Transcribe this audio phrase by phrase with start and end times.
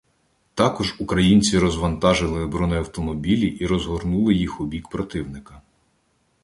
[0.53, 5.61] Також українці розвантажили бронеавтомобілі і розгорнули їх у бік противника.